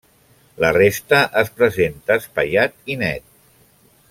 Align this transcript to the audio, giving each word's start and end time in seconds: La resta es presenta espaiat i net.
La 0.63 0.71
resta 0.77 1.19
es 1.43 1.53
presenta 1.59 2.19
espaiat 2.23 2.93
i 2.95 3.01
net. 3.05 3.27